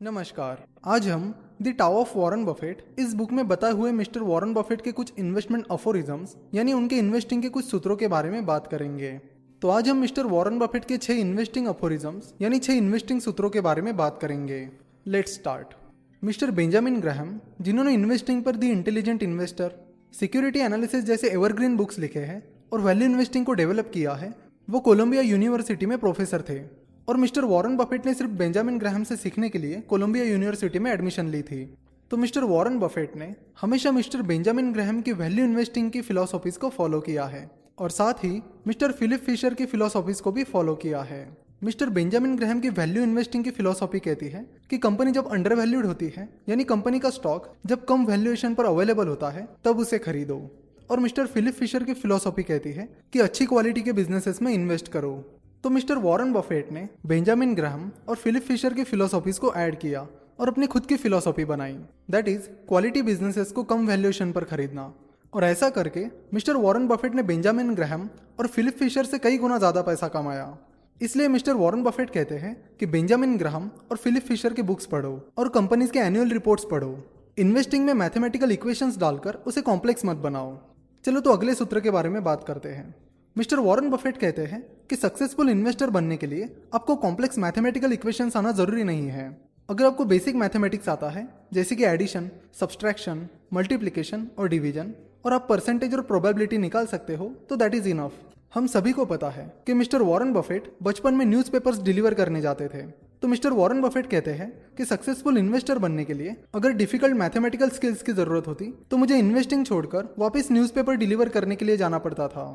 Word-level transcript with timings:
नमस्कार। 0.00 0.62
आज 0.86 1.06
हम 1.08 1.22
the 1.62 1.68
Tao 1.68 1.94
of 1.96 2.12
Warren 2.16 2.44
Buffett 2.44 2.82
इस 2.98 3.14
बुक 3.14 3.32
में 3.32 3.46
बताए 3.48 3.72
हुए 3.72 3.90
मिस्टर 3.92 4.20
वॉरेन 4.20 4.52
बफेट 4.54 4.80
के 4.80 4.92
कुछ 4.92 5.12
इन्वेस्टमेंट 5.18 5.64
अफोरिज्म्स 5.70 6.36
यानी 6.54 6.72
उनके 6.72 6.96
इन्वेस्टिंग 6.96 7.42
के 7.42 7.48
कुछ 7.48 7.64
सूत्रों 7.64 7.96
के 7.96 8.08
बारे 8.08 8.30
में 8.30 8.46
बात 8.46 8.66
करेंगे। 8.66 9.10
तो 9.62 9.68
आज 9.68 9.88
हम 9.88 9.96
मिस्टर 9.96 10.26
वॉरेन 10.26 10.58
बफेट 10.58 10.84
के 10.84 10.98
छह 10.98 11.14
इन्वेस्टिंग 11.14 11.66
अफोरिज्म्स 11.66 12.32
यानी 12.40 12.58
छह 12.58 12.72
इन्वेस्टिंग 12.74 13.20
सूत्रों 13.20 13.50
के 13.50 13.60
बारे 13.60 13.82
में 13.82 13.96
बात 13.96 14.18
करेंगे। 14.22 14.68
Let's 15.06 15.34
start 15.34 15.74
Mr 16.22 16.50
Benjamin 16.50 17.00
Graham, 17.00 17.38
जिन्होंने 17.60 17.94
इन्वेस्टिंग 17.94 18.42
पर 18.44 18.56
the 18.56 18.70
Intelligent 18.70 19.22
Investor 19.22 19.78
Security 20.14 20.58
Analysis 20.60 21.04
जैसे 21.04 21.30
एवरग्रीन 21.30 21.76
बुक्स 21.76 21.98
लिखे 21.98 22.20
हैं, 22.20 22.42
और 22.72 22.80
वैल्यू 22.80 23.08
इन्वेस्टिंग 23.08 23.46
को 23.46 23.52
डेवलप 23.54 23.90
किया 23.94 24.12
है, 24.14 24.34
वो 24.68 24.80
कोलंबिया 24.80 25.22
यूनिवर्सिटी 25.24 25.86
में 25.86 25.98
प्रोफेसर 25.98 26.42
थे। 26.48 26.58
और 27.08 27.16
मिस्टर 27.16 27.44
वॉरेन 27.44 27.76
बफेट 27.76 28.06
ने 28.06 28.14
सिर्फ़ 28.14 28.30
बेंजामिन 28.30 28.78
ग्राहम 28.78 29.04
से 29.04 29.16
सीखने 29.16 29.48
के 29.48 29.58
लिए 29.58 29.80
कोलंबिया 29.80 30.24
यूनिवर्सिटी 30.24 30.78
में 30.78 30.90
एडमिशन 30.92 31.28
ली 31.28 31.42
थी। 31.42 31.74
तो 32.10 32.16
मिस्टर 32.16 32.40
वॉरेन 32.40 32.78
बफेट 32.78 33.16
ने 33.16 33.34
हमेशा 33.60 33.92
मिस्टर 33.92 34.22
बेंजामिन 34.22 34.72
ग्राहम 34.72 35.00
की 35.00 35.12
वैल्यू 35.12 35.44
इन्वेस्टिंग 35.44 35.90
की 35.90 36.00
फिलोसॉफीज 36.00 36.56
को 36.56 36.68
फॉलो 36.68 37.00
किया 37.00 37.24
है 37.24 37.50
और 37.78 37.90
साथ 37.90 38.12
ही 38.12 38.42
मिस्टर 38.66 38.92
फिलिप 38.92 39.20
फिशर 39.20 39.54
की 39.54 39.66
फिलोसॉफीज 39.66 40.20
को 40.20 40.32
भी 40.32 40.44
फॉलो 40.44 40.74
किया 40.74 41.00
है। 41.00 41.36
मिस्टर 41.64 41.90
बेंजामिन 41.90 42.36
ग्राहम 42.36 42.60
की 42.60 42.68
वैल्यू 42.68 43.02
इन्वेस्टिंग 43.02 43.44
की 43.44 43.50
फिलोसॉफी 43.50 43.98
कहती 43.98 44.26
है 44.26 44.46
कि 44.70 44.78
कंपनी 44.78 45.10
जब 45.10 45.30
अंडर 45.30 45.54
वैल्यूड 45.54 45.86
होती 45.86 46.12
है, 46.16 46.28
यानी 46.48 46.64
कंपनी 46.64 46.98
का 46.98 47.10
स्टॉक 47.10 47.52
जब 47.66 47.84
कम 47.84 48.06
वैल्यूएशन 48.06 48.54
पर 48.54 48.64
अवेलेबल 48.64 49.08
होता 49.08 49.30
है, 49.30 49.48
तब 49.64 49.78
उसे 49.78 49.98
खरीदो। 49.98 50.50
और 50.90 51.00
मिस्टर 51.00 51.26
फिलिप 51.26 51.54
फिशर 51.54 51.84
की 51.84 51.94
फिलोसॉफी 51.94 52.42
कहती 52.42 52.70
है 52.72 52.88
कि 53.12 53.18
अच्छी 53.18 53.46
क्वालिटी 53.46 53.82
के 53.82 53.92
बिजनेसेस 53.92 54.42
में 54.42 54.52
इन्वेस्ट 54.52 54.88
करो। 54.88 55.37
तो 55.64 55.70
मिस्टर 55.70 55.98
वॉरेन 55.98 56.32
बफेट 56.32 56.70
ने 56.72 56.88
बेंजामिन 57.06 57.54
ग्राहम 57.54 57.90
और 58.08 58.16
फिलिप 58.16 58.42
फिशर 58.42 58.74
की 58.74 58.84
फिलोसॉफीज 58.84 59.38
को 59.38 59.52
ऐड 59.54 59.78
किया 59.78 60.06
और 60.40 60.48
अपनी 60.48 60.66
खुद 60.66 60.86
की 60.86 60.96
फिलोसॉफी 60.96 61.44
बनाई। 61.44 61.72
दैट 62.10 62.28
इज़ 62.28 62.48
क्वालिटी 62.68 63.02
बिजनेसेस 63.02 63.50
को 63.52 63.62
कम 63.64 63.86
वैल्यूएशन 63.86 64.32
पर 64.32 64.44
खरीदना। 64.44 64.92
और 65.32 65.44
ऐसा 65.44 65.70
करके 65.70 66.04
मिस्टर 66.34 66.56
वॉरेन 66.56 66.86
बफेट 66.88 67.14
ने 67.14 67.22
बेंजामिन 67.22 67.74
ग्राहम 67.74 68.08
और 68.40 68.46
फिलिप 68.46 68.76
फिशर 68.76 69.04
से 69.04 69.18
कई 69.18 69.38
गुना 69.38 69.58
ज़्यादा 69.58 69.82
पैसा 69.82 70.08
कमाया। 70.08 70.46
इसलिए 71.00 71.28
मिस्टर 71.28 71.54
वॉरेन 71.54 71.82
बफेट 71.82 72.10
कहते 72.10 72.34
हैं 72.36 72.54
कि 72.80 72.86
बेंजामिन 72.86 73.36
ग्राहम 73.38 73.70
और 73.90 73.96
फिलिप 73.96 74.22
फिशर 74.22 74.52
की 74.52 74.62
बुक्स 74.62 74.86
पढ़ो 74.86 75.12
और 75.38 75.48
कंपनीज़ 75.48 75.92
के 75.92 75.98
एनुअल 75.98 76.30
रिपोर्ट्स 76.30 76.66
पढ़ो। 76.70 76.96
इन्वेस्टिंग 77.38 77.84
में 77.84 77.92
मैथमेटिकल 77.96 78.52
इक्वेशंस 78.52 78.98
डालकर 78.98 79.42
उसे 79.46 79.60
कॉम्प्लेक्स 79.62 80.04
मत 80.04 80.16
बनाओ। 80.18 80.56
चलो 81.04 81.20
तो 81.20 81.32
अगले 81.32 81.54
सूत्र 81.54 81.80
के 81.80 81.90
बारे 81.90 82.08
में 82.08 82.22
बात 82.24 82.44
करते 82.44 82.68
हैं। 82.68 82.94
मिस्टर 83.38 83.60
वॉरेन 83.60 83.90
बफेट 83.90 84.16
कहते 84.16 84.42
हैं 84.42 84.60
कि 84.90 84.96
सक्सेसफुल 84.96 85.50
इन्वेस्टर 85.50 85.90
बनने 85.90 86.16
के 86.16 86.26
लिए 86.26 86.48
आपको 86.74 86.94
कॉम्प्लेक्स 86.96 87.38
मैथमेटिकल 87.38 87.92
इक्वेशंस 87.92 88.36
आना 88.36 88.52
ज़रूरी 88.52 88.84
नहीं 88.84 89.06
है। 89.08 89.26
अगर 89.68 89.84
आपको 89.86 90.04
बेसिक 90.04 90.36
मैथमेटिक्स 90.36 90.88
आता 90.88 91.10
है, 91.10 91.26
जैसे 91.52 91.76
कि 91.76 91.84
एडिशन 91.84 92.30
सब्सट्रैक्शन 92.60 93.26
मल्टीप्लीकेशन 93.54 94.26
और 94.38 94.48
डिवीज़न 94.48 94.92
और 95.24 95.32
आप 95.32 95.46
परसेंटेज 95.48 95.94
और 95.94 96.00
प्रोबेबिलिटी 96.04 96.58
निकाल 96.58 96.86
सकते 96.88 97.16
हो 97.16 97.32
तो 97.48 97.56
दैट 97.56 97.74
इज़ 97.74 97.88
इनफ 97.88 98.12
हम 98.54 98.66
सभी 98.68 98.92
को 98.92 99.04
पता 99.06 99.28
है 99.30 99.50
कि 99.66 99.74
मिस्टर 99.74 100.02
वॉरेन 100.02 100.32
बफेट 100.32 100.72
बचपन 100.82 101.14
में 101.14 101.24
न्यूज़पेपर्स 101.26 101.78
डिलीवर 101.82 102.14
करने 102.14 102.40
जाते 102.40 102.68
थे। 102.68 102.82
तो 103.22 103.28
मिस्टर 103.28 103.52
वॉरेन 103.52 103.80
बफेट 103.80 104.06
कहते 104.06 104.30
हैं 104.32 104.50
कि 104.76 104.84
सक्सेसफुल 104.84 105.38
इन्वेस्टर 105.38 105.78
बनने 105.78 106.04
के 106.04 106.14
लिए 106.14 106.34
अगर 106.54 106.72
डिफ़िकल्ट 106.74 107.16
मैथमेटिकल 107.16 107.70
स्किल्स 107.70 108.02
की 108.02 108.12
ज़रूरत 108.14 108.46
होती 108.46 108.72
तो 108.90 108.96
मुझे 108.96 109.18
इन्वेस्टिंग 109.18 109.64
छोड़कर 109.66 110.08
वापस 110.18 110.48
न्यूज़पेपर 110.52 110.96
डिलीवर 110.96 111.28
करने 111.28 111.56
के 111.56 111.64
लिए 111.64 111.76
जाना 111.76 111.98
पड़ता 111.98 112.28
था। 112.28 112.46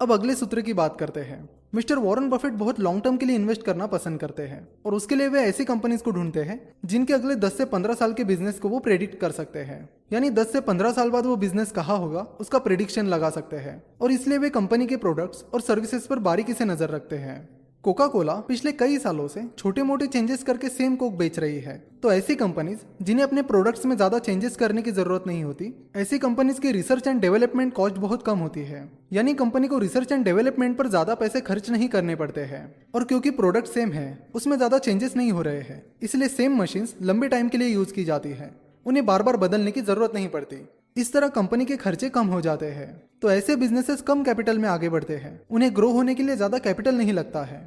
अब 0.00 0.12
अगले 0.12 0.34
सूत्र 0.34 0.60
की 0.60 0.72
बात 0.72 0.98
करते 1.00 1.20
हैं। 1.20 1.48
मिस्टर 1.74 1.98
वॉरेन 1.98 2.28
बफेट 2.30 2.52
बहुत 2.52 2.80
लॉन्ग 2.80 3.02
टर्म 3.02 3.16
के 3.16 3.26
लिए 3.26 3.36
इन्वेस्ट 3.36 3.62
करना 3.62 3.86
पसंद 3.86 4.20
करते 4.20 4.42
हैं 4.42 4.68
और 4.86 4.94
उसके 4.94 5.14
लिए 5.14 5.28
वे 5.28 5.40
ऐसी 5.40 5.64
कंपनीज़ 5.64 6.02
को 6.02 6.10
ढूंढते 6.10 6.42
हैं, 6.42 6.72
जिनके 6.84 7.12
अगले 7.12 7.34
10 7.34 7.56
से 7.58 7.64
15 7.64 7.94
साल 7.94 8.12
के 8.12 8.24
बिज़नेस 8.24 8.58
को 8.58 8.68
वो 8.68 8.78
प्रेडिक्ट 8.78 9.18
कर 9.20 9.30
सकते 9.30 9.58
हैं। 9.58 9.88
यानी 10.12 10.30
10 10.30 10.52
से 10.52 10.60
15 10.60 10.92
साल 10.92 11.10
बाद 11.10 11.26
वो 11.26 11.36
बिज़नेस 11.36 11.72
कहा 11.72 11.94
होगा, 11.94 12.20
उसका 12.40 12.58
प्रेडिक्शन 12.58 13.06
लगा 13.06 13.30
सकते 13.30 13.56
हैं। 13.56 13.82
और 14.00 14.12
इसलिए 14.12 14.38
वे 14.38 14.50
कंपनी 14.50 14.86
के 14.86 14.96
प्रोडक्ट्स 14.96 15.44
और 15.54 15.60
सर्विसेज़ 15.60 16.08
पर 16.08 16.18
बारीकी 16.18 16.52
से 16.52 16.64
नज़र 16.64 16.88
रखते 16.88 17.16
हैं। 17.16 17.57
कोका 17.84 18.06
कोला 18.06 18.32
पिछले 18.48 18.70
कई 18.72 18.98
सालों 18.98 19.26
से 19.28 19.42
छोटे 19.58 19.82
मोटे 19.82 20.06
चेंजेस 20.06 20.42
करके 20.42 20.68
सेम 20.68 20.94
कोक 20.96 21.12
बेच 21.12 21.38
रही 21.38 21.58
है। 21.58 21.76
तो 22.02 22.12
ऐसी 22.12 22.34
कंपनीज़ 22.34 22.78
जिन्हें 23.02 23.24
अपने 23.24 23.42
प्रोडक्ट्स 23.42 23.84
में 23.86 23.94
ज़्यादा 23.96 24.18
चेंजेस 24.18 24.56
करने 24.56 24.82
की 24.82 24.90
ज़रूरत 24.90 25.24
नहीं 25.26 25.42
होती, 25.44 25.72
ऐसी 25.96 26.18
कंपनीज़ 26.18 26.60
की 26.60 26.72
रिसर्च 26.72 27.06
एंड 27.06 27.20
डेवलपमेंट 27.20 27.72
कॉस्ट 27.74 27.96
बहुत 27.96 28.22
कम 28.22 28.38
होती 28.38 28.60
है। 28.62 28.82
यानी 29.12 29.34
कंपनी 29.34 29.68
को 29.68 29.78
रिसर्च 29.78 30.12
एंड 30.12 30.24
डेवलपमेंट 30.24 30.76
पर 30.78 30.88
ज़्यादा 30.88 31.14
पैसे 31.14 31.40
खर्च 31.40 31.70
नहीं 31.70 31.88
करने 31.88 32.14
पड़ते 32.14 32.40
हैं। 32.42 32.62
और 32.94 33.04
क्योंकि 33.04 33.30
प्रोडक्ट 33.32 33.68
सेम 33.68 33.92
है, 33.92 34.28
उसमें 34.34 34.56
ज़्यादा 34.56 34.78
चेंजेस 34.78 35.16
नहीं 35.16 35.32
हो 35.32 35.42
रहे 35.42 35.60
हैं। 35.60 35.82
इसलिए 36.02 36.28
सेम 36.28 36.56
मशीन 36.56 36.88
लंबे 37.02 37.28
टाइम 37.28 37.48
के 37.48 37.58
लिए 37.58 37.68
यूज़ 37.68 37.92
की 37.92 38.04
जाती 38.04 38.30
है। 38.30 38.50
उन्हें 38.86 39.04
बार 39.06 39.22
बार 39.22 39.36
बदलने 39.36 39.70
की 39.70 39.80
ज़रूरत 39.82 40.14
नहीं 40.14 40.28
पड़ती। 40.28 40.56
इस 40.98 41.12
तरह 41.12 41.28
कंपनी 41.30 41.64
के 41.64 41.76
खर्चे 41.78 42.08
कम 42.10 42.26
हो 42.28 42.40
जाते 42.40 42.66
हैं 42.68 42.88
तो 43.22 43.30
ऐसे 43.30 43.56
बिजनेसेस 43.56 44.00
कम 44.02 44.22
कैपिटल 44.24 44.58
में 44.58 44.68
आगे 44.68 44.88
बढ़ते 44.88 45.16
हैं। 45.16 45.40
उन्हें 45.50 45.74
ग्रो 45.76 45.90
होने 45.92 46.14
के 46.14 46.22
लिए 46.22 46.36
ज़्यादा 46.36 46.58
कैपिटल 46.60 46.94
नहीं 46.94 47.12
लगता 47.12 47.42
है। 47.44 47.60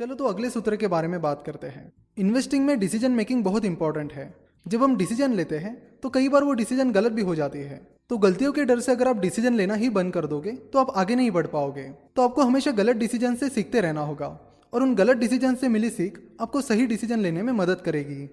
चलो 0.00 0.14
तो 0.14 0.24
अगले 0.26 0.50
सूत्र 0.50 0.76
के 0.76 0.86
बारे 0.88 1.08
में 1.08 1.20
बात 1.22 1.42
करते 1.46 1.66
हैं। 1.68 1.92
इन्वेस्टिंग 2.18 2.64
में 2.66 2.78
डिसीज़न 2.78 3.12
मेकिंग 3.12 3.44
बहुत 3.44 3.64
इंपॉर्टेंट 3.64 4.12
है। 4.12 4.34
जब 4.66 4.82
हम 4.82 4.96
डिसीज़न 4.96 5.34
लेते 5.34 5.58
हैं 5.58 5.76
तो 6.02 6.10
कई 6.10 6.28
बार 6.28 6.44
वो 6.44 6.52
डिसीज़न 6.54 6.92
गलत 6.92 7.12
भी 7.12 7.22
हो 7.22 7.34
जाती 7.34 7.58
है। 7.60 7.80
तो 8.10 8.18
गलतियों 8.18 8.52
के 8.52 8.64
डर 8.64 8.80
से 8.80 8.92
अगर 8.92 9.08
आप 9.08 9.20
डिसीज़न 9.20 9.54
लेना 9.54 9.74
ही 9.74 9.88
बंद 9.90 10.12
कर 10.12 10.26
दोगे 10.26 10.52
तो 10.72 10.78
आप 10.78 10.92
आगे 10.96 11.14
नहीं 11.14 11.30
बढ़ 11.32 11.46
पाओगे। 11.48 11.88
तो 12.16 12.22
आपको 12.22 12.42
हमेशा 12.42 12.70
गलत 12.72 12.96
डिसीज़न 12.96 13.34
से 13.36 13.48
सीखते 13.50 13.80
रहना 13.80 14.00
होगा, 14.02 14.26
और 14.72 14.82
उन 14.82 14.94
गलत 14.94 15.16
डिसीज़न 15.18 15.54
से 15.54 15.68
मिली 15.68 15.90
सीख 15.92 16.18
आपको 16.40 16.60
सही 16.62 16.86
डिसीज़न 16.86 17.20
लेने 17.20 17.42
में 17.42 17.52
मदद 17.54 17.80
करेगी। 17.82 18.28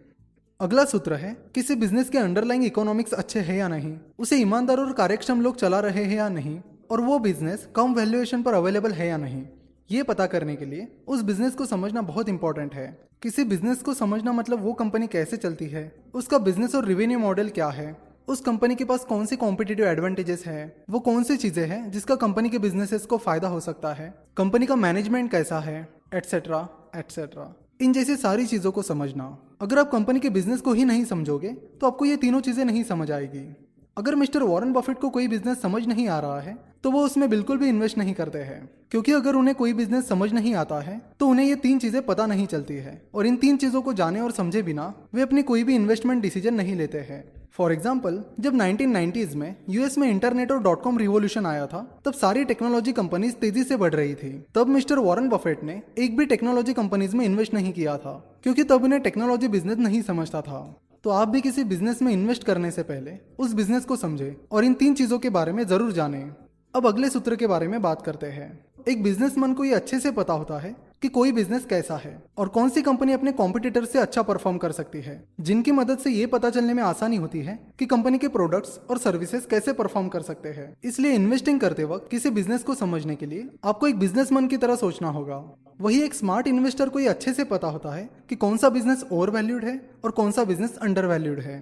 अगला 0.63 0.85
सूत्र 0.85 1.13
है, 1.13 1.37
किसी 1.55 1.75
बिज़नेस 1.75 2.09
के 2.09 2.17
अंडरलाइंग 2.17 2.65
इकोनॉमिक्स 2.65 3.13
अच्छे 3.13 3.39
है 3.39 3.57
या 3.57 3.67
नहीं? 3.67 3.97
उसे 4.19 4.37
ईमानदार 4.37 4.79
और 4.79 4.93
कार्यक्षम 4.93 5.41
लोग 5.41 5.55
चला 5.55 5.79
रहे 5.79 6.03
हैं 6.03 6.15
या 6.15 6.29
नहीं? 6.29 6.61
और 6.91 7.01
वो 7.01 7.19
बिज़नेस 7.19 7.67
कम 7.75 7.93
वैल्यूएशन 7.93 8.43
पर 8.43 8.53
अवेलेबल 8.53 8.91
है 8.91 9.07
या 9.07 9.17
नहीं? 9.17 9.45
ये 9.91 10.03
पता 10.03 10.25
करने 10.25 10.55
के 10.55 10.65
लिए 10.65 10.87
उस 11.07 11.21
बिज़नेस 11.21 11.55
को 11.55 11.65
समझना 11.65 12.01
बहुत 12.01 12.29
इंपॉर्टेंट 12.29 12.73
है। 12.73 13.07
किसी 13.21 13.43
बिज़नेस 13.43 13.81
को 13.81 13.93
समझना 13.93 14.31
मतलब 14.31 14.63
वो 14.63 14.73
कंपनी 14.73 15.07
कैसे 15.07 15.37
चलती 15.37 15.67
है? 15.67 15.95
उसका 16.13 16.37
बिज़नेस 16.37 16.75
और 16.75 16.85
रिवेन्यू 16.85 17.19
मॉडल 17.19 17.49
क्या 17.49 17.67
है? 17.67 17.95
उस 18.27 18.41
कंपनी 18.41 18.75
के 18.75 18.85
पास 18.85 19.05
कौन 19.05 19.25
सी 19.25 19.35
कॉम्पिटेटिव 19.35 19.85
एडवांटेजेस 19.85 20.45
है? 20.45 20.83
वो 20.89 20.99
कौन 20.99 21.23
सी 21.23 21.37
चीज़ें 21.37 21.67
हैं 21.67 21.91
जिसका 21.91 22.15
कंपनी 22.15 22.49
के 22.49 22.59
बिजनेसेस 22.59 23.05
को 23.05 23.17
फ़ायदा 23.17 23.47
हो 23.47 23.59
सकता 23.59 23.93
है? 23.93 24.13
कंपनी 24.37 24.65
का 24.65 24.75
मैनेजमेंट 24.75 25.31
कैसा 25.31 25.59
है? 25.59 25.87
एटसेट्रा 26.13 26.67
एटसेट्रा 26.95 27.53
इन 27.81 27.93
जैसी 27.93 28.15
सारी 28.15 28.45
चीज़ों 28.45 28.71
को 28.71 28.81
समझना। 28.81 29.37
अगर 29.61 29.79
आप 29.79 29.91
कंपनी 29.91 30.19
के 30.19 30.29
बिज़नेस 30.29 30.61
को 30.61 30.73
ही 30.73 30.85
नहीं 30.85 31.03
समझोगे 31.05 31.49
तो 31.81 31.87
आपको 31.87 32.05
ये 32.05 32.15
तीनों 32.17 32.41
चीज़ें 32.41 32.63
नहीं 32.65 32.83
समझ 32.83 33.09
आएगी। 33.11 33.45
अगर 33.97 34.15
मिस्टर 34.15 34.43
वॉरेन 34.43 34.71
बफेट 34.73 34.99
को 34.99 35.09
कोई 35.09 35.27
बिज़नेस 35.27 35.61
समझ 35.61 35.85
नहीं 35.87 36.07
आ 36.07 36.19
रहा 36.19 36.39
है 36.41 36.57
तो 36.83 36.91
वो 36.91 37.03
उसमें 37.05 37.29
बिल्कुल 37.29 37.57
भी 37.57 37.67
इन्वेस्ट 37.69 37.97
नहीं 37.97 38.13
करते 38.13 38.39
हैं। 38.39 38.69
क्योंकि 38.91 39.11
अगर 39.11 39.35
उन्हें 39.35 39.55
कोई 39.55 39.73
बिज़नेस 39.73 40.07
समझ 40.07 40.31
नहीं 40.33 40.53
आता 40.55 40.79
है 40.81 40.99
तो 41.19 41.27
उन्हें 41.27 41.45
ये 41.45 41.55
तीन 41.57 41.79
चीज़ें 41.79 42.01
पता 42.05 42.25
नहीं 42.25 42.47
चलती 42.47 42.75
है। 42.75 43.01
और 43.15 43.25
इन 43.25 43.35
तीन 43.35 43.57
चीज़ों 43.57 43.81
को 43.81 43.93
जाने 43.93 44.21
और 44.21 44.31
समझे 44.31 44.63
बिना, 44.63 44.93
वे 45.13 45.21
अपनी 45.21 45.43
कोई 45.43 45.63
भी 45.63 45.75
इन्वेस्टमेंट 45.75 46.21
डिसीज़न 46.21 46.53
नहीं 46.53 46.75
लेते 46.75 46.99
हैं। 47.01 47.23
फॉर 47.57 47.71
एग्ज़ाम्पल 47.71 48.17
जब 48.39 48.53
1990s 48.53 49.33
में 49.35 49.55
यूएस 49.69 49.97
में 49.97 50.07
इंटरनेट 50.09 50.51
और 50.51 50.61
डॉट 50.63 50.81
कॉम 50.81 50.97
रिवोल्यूशन 50.97 51.45
आया 51.45 51.65
था, 51.67 51.81
तब 52.05 52.13
सारी 52.13 52.43
टेक्नोलॉजी 52.43 52.91
कंपनीज़ 52.91 53.33
तेज़ी 53.33 53.63
से 53.63 53.75
बढ़ 53.77 53.93
रही 53.95 54.15
थी। 54.15 54.31
तब 54.55 54.67
मिस्टर 54.67 54.99
वॉरेन 54.99 55.27
बफेट 55.29 55.63
ने 55.63 55.81
एक 55.97 56.17
भी 56.17 56.25
टेक्नोलॉजी 56.25 56.73
कंपनीज़ 56.73 57.15
में 57.15 57.25
इन्वेस्ट 57.25 57.53
नहीं 57.53 57.73
किया 57.73 57.97
था, 57.97 58.13
क्योंकि 58.43 58.63
तब 58.63 58.83
उन्हें 58.83 59.01
टेक्नोलॉजी 59.01 59.47
बिज़नेस 59.47 59.77
नहीं 59.77 60.01
समझता 60.01 60.41
था। 60.41 60.63
तो 61.03 61.09
आप 61.09 61.27
भी 61.27 61.41
किसी 61.41 61.63
बिज़नेस 61.63 62.01
में 62.01 62.11
इन्वेस्ट 62.13 62.43
करने 62.43 62.71
से 62.71 62.83
पहले 62.83 63.17
उस 63.39 63.53
बिज़नेस 63.53 63.85
को 63.85 63.95
समझे 63.95 64.35
और 64.51 64.65
इन 64.65 64.73
तीन 64.73 64.93
चीज़ों 64.93 65.19
के 65.19 65.29
बारे 65.29 65.51
में 65.51 65.65
ज़रूर 65.67 65.91
जाने। 65.91 66.25
अब 66.73 66.87
अगले 66.87 67.09
सूत्र 67.09 67.35
के 67.35 67.47
बारे 67.47 67.67
में 67.67 67.81
बात 67.81 68.01
करते 68.01 68.27
हैं। 68.27 68.51
एक 68.89 69.03
बिजनेसमैन 69.03 69.53
को 69.53 69.63
ये 69.63 69.73
अच्छे 69.73 69.99
से 69.99 70.11
पता 70.11 70.33
होता 70.33 70.59
है 70.59 70.75
कि 71.03 71.09
कोई 71.09 71.31
बिज़नेस 71.31 71.65
कैसा 71.65 71.95
है 71.95 72.11
और 72.37 72.47
कौन 72.47 72.69
सी 72.69 72.81
कंपनी 72.81 73.13
अपने 73.13 73.31
कॉम्पिटिटर 73.31 73.85
से 73.85 73.99
अच्छा 73.99 74.21
परफॉर्म 74.21 74.57
कर 74.57 74.71
सकती 74.71 74.99
है, 75.01 75.15
जिनकी 75.39 75.71
मदद 75.71 75.97
से 75.97 76.09
ये 76.09 76.25
पता 76.25 76.49
चलने 76.49 76.73
में 76.73 76.81
आसानी 76.83 77.15
होती 77.15 77.39
है 77.39 77.57
कि 77.79 77.85
कंपनी 77.85 78.17
के 78.17 78.27
प्रोडक्ट्स 78.27 78.79
और 78.89 78.97
सर्विसेज़ 78.97 79.47
कैसे 79.47 79.73
परफॉर्म 79.73 80.07
कर 80.07 80.21
सकते 80.21 80.49
हैं। 80.49 80.73
इसलिए 80.83 81.11
इन्वेस्टिंग 81.11 81.59
करते 81.59 81.83
वक्त 81.83 82.07
किसी 82.11 82.29
बिज़नेस 82.29 82.63
को 82.63 82.75
समझने 82.75 83.15
के 83.15 83.25
लिए 83.25 83.49
आपको 83.63 83.87
एक 83.87 83.99
बिजनेसमैन 83.99 84.47
की 84.47 84.57
तरह 84.57 84.75
सोचना 84.75 85.09
होगा। 85.09 85.43
वही 85.81 86.01
एक 86.01 86.13
स्मार्ट 86.13 86.47
इन्वेस्टर 86.47 86.89
को 86.89 86.99
ये 86.99 87.07
अच्छे 87.07 87.33
से 87.33 87.43
पता 87.43 87.67
होता 87.67 87.95
है 87.95 88.09
कि 88.29 88.35
कौन 88.35 88.57
सा 88.57 88.69
बिज़नेस 88.69 89.03
ओवर 89.11 89.29
वैल्यूड 89.29 89.65
है 89.65 89.79
और 90.03 90.11
कौन 90.11 90.31
सा 90.31 90.43
बिज़नेस 90.43 90.77
अंडर 90.77 91.05
वैल्यूड 91.05 91.39
है। 91.39 91.57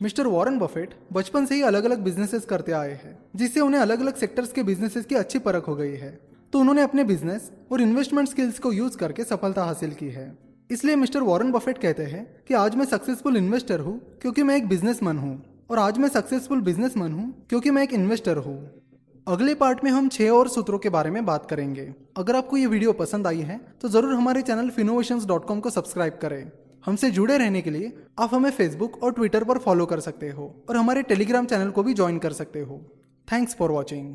मिस्टर 0.00 0.26
वॉरेन 0.26 0.58
बफेट 0.58 0.94
बचपन 1.12 1.46
से 1.46 1.54
ही 1.54 1.62
अलग 1.62 1.84
अलग 1.84 1.98
बिजनेसेस 1.98 2.44
करते 2.44 2.72
आए 2.72 2.92
हैं, 2.94 3.18
जिससे 3.36 3.60
उन्हें 3.60 3.80
अलग 3.80 4.00
अलग 4.00 4.16
सेक्टर्स 4.16 4.52
के 4.52 4.62
बिजनेसेस 4.62 5.04
की 5.04 5.14
अच्छी 5.14 5.38
परख 5.38 5.68
हो 5.68 5.76
गई 5.76 5.94
है। 5.94 6.18
तो 6.52 6.58
उन्होंने 6.58 6.82
अपने 6.82 7.04
बिज़नेस 7.04 7.50
और 7.72 7.80
इन्वेस्टमेंट 7.80 8.28
स्किल्स 8.28 8.58
को 8.58 8.72
यूज़ 8.72 8.96
करके 8.98 9.24
सफलता 9.24 9.64
हासिल 9.64 9.92
की 9.92 10.08
है। 10.08 10.32
इसलिए 10.70 10.96
मिस्टर 10.96 11.22
वॉरेन 11.22 11.52
बफेट 11.52 11.78
कहते 11.78 12.02
हैं 12.04 12.24
कि 12.48 12.54
आज 12.54 12.76
मैं 12.76 12.84
सक्सेसफुल 12.86 13.36
इन्वेस्टर 13.36 13.80
हूँ 13.80 13.98
क्योंकि 14.22 14.42
मैं 14.42 14.56
एक 14.56 14.68
बिजनेसमैन 14.68 15.18
हूँ 15.18 15.42
और 15.70 15.78
आज 15.78 15.98
मैं 15.98 16.08
सक्सेसफुल 16.08 16.60
बिजनेसमैन 16.60 17.12
हूँ 17.12 17.32
क्योंकि 17.50 17.70
मैं 17.70 17.82
एक 17.82 17.92
इन्वेस्टर 17.92 18.36
हूँ। 18.38 18.56
अगले 19.26 19.54
पार्ट 19.54 19.84
में 19.84 19.90
हम 19.90 20.08
छह 20.08 20.30
और 20.30 20.48
सूत्रों 20.48 20.78
के 20.78 20.88
बारे 20.88 21.10
में 21.10 21.24
बात 21.26 21.46
करेंगे। 21.46 21.82
अगर 22.16 22.36
आपको 22.36 22.56
ये 22.56 22.66
वीडियो 22.66 22.92
पसंद 22.94 23.26
आई 23.26 23.40
है 23.42 23.60
तो 23.80 23.88
ज़रूर 23.88 24.14
हमारे 24.14 24.42
चैनल 24.42 24.70
फिनोवेशन 24.70 25.20
को 25.60 25.70
सब्सक्राइब 25.70 26.18
करें। 26.22 26.50
हमसे 26.84 27.10
जुड़े 27.10 27.36
रहने 27.38 27.60
के 27.62 27.70
लिए 27.70 27.92
आप 28.18 28.34
हमें 28.34 28.50
फेसबुक 28.52 29.02
और 29.02 29.12
ट्विटर 29.12 29.44
पर 29.44 29.58
फॉलो 29.58 29.86
कर 29.86 30.00
सकते 30.00 30.28
हो 30.30 30.54
और 30.68 30.76
हमारे 30.76 31.02
टेलीग्राम 31.04 31.46
चैनल 31.46 31.70
को 31.70 31.82
भी 31.82 31.94
ज्वाइन 31.94 32.18
कर 32.18 32.32
सकते 32.32 32.60
हो। 32.60 32.80
Thanks 33.28 33.54
for 33.54 33.70
watching 33.70 34.14